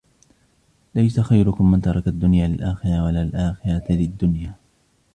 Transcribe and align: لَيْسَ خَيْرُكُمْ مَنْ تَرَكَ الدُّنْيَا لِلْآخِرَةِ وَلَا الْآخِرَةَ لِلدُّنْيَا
لَيْسَ 0.95 1.19
خَيْرُكُمْ 1.19 1.71
مَنْ 1.71 1.81
تَرَكَ 1.81 2.07
الدُّنْيَا 2.07 2.47
لِلْآخِرَةِ 2.47 3.03
وَلَا 3.03 3.21
الْآخِرَةَ 3.21 3.83
لِلدُّنْيَا 3.91 4.55